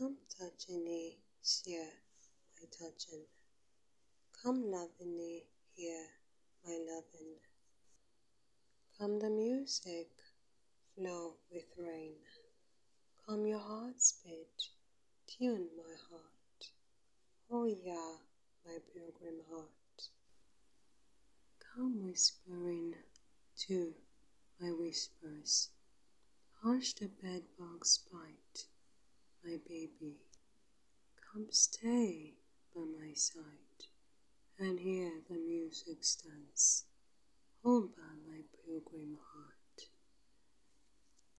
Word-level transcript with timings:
Come 0.00 0.16
touching 0.38 0.82
share 1.44 1.92
my 2.58 2.66
touching. 2.72 3.24
Come 4.42 4.70
loving 4.70 5.14
me 5.14 5.42
here, 5.74 6.06
my 6.64 6.72
loving. 6.72 7.34
Come 8.98 9.18
the 9.18 9.28
music 9.28 10.08
flow 10.94 11.34
with 11.52 11.66
rain. 11.76 12.14
Come 13.28 13.44
your 13.44 13.58
heart's 13.58 14.14
beat, 14.24 14.70
tune 15.26 15.68
my 15.76 15.94
heart. 16.08 16.70
Oh 17.50 17.66
yeah, 17.66 18.14
my 18.64 18.78
pilgrim 18.94 19.42
heart. 19.52 20.08
Come 21.74 22.06
whispering 22.06 22.94
to 23.66 23.92
my 24.58 24.68
whispers. 24.70 25.68
Hush 26.62 26.94
the 26.94 27.10
bedbug's 27.22 27.98
my 29.44 29.56
baby. 29.68 30.16
Come 31.32 31.46
stay 31.50 32.34
by 32.74 32.82
my 32.82 33.12
side 33.14 33.86
and 34.58 34.78
hear 34.78 35.10
the 35.28 35.36
music's 35.36 36.16
dance. 36.16 36.84
Hold 37.64 37.94
by 37.96 38.14
my 38.26 38.40
pilgrim 38.64 39.18
heart. 39.32 39.59